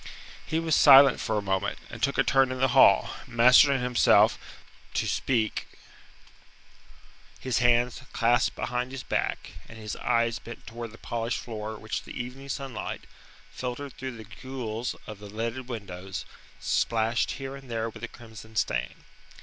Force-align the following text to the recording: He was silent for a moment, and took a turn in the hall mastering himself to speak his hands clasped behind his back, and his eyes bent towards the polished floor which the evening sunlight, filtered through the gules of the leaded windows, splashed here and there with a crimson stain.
He 0.47 0.57
was 0.59 0.75
silent 0.75 1.19
for 1.19 1.37
a 1.37 1.43
moment, 1.43 1.77
and 1.91 2.01
took 2.01 2.17
a 2.17 2.23
turn 2.23 2.51
in 2.51 2.59
the 2.59 2.69
hall 2.69 3.11
mastering 3.27 3.83
himself 3.83 4.39
to 4.95 5.05
speak 5.07 5.67
his 7.39 7.59
hands 7.59 8.01
clasped 8.11 8.55
behind 8.55 8.91
his 8.91 9.03
back, 9.03 9.51
and 9.69 9.77
his 9.77 9.95
eyes 9.97 10.39
bent 10.39 10.65
towards 10.65 10.91
the 10.91 10.97
polished 10.97 11.37
floor 11.39 11.75
which 11.75 12.01
the 12.01 12.19
evening 12.19 12.49
sunlight, 12.49 13.01
filtered 13.51 13.93
through 13.95 14.17
the 14.17 14.23
gules 14.25 14.95
of 15.05 15.19
the 15.19 15.29
leaded 15.29 15.69
windows, 15.69 16.25
splashed 16.59 17.33
here 17.33 17.55
and 17.55 17.69
there 17.69 17.87
with 17.87 18.01
a 18.03 18.07
crimson 18.07 18.55
stain. 18.55 19.03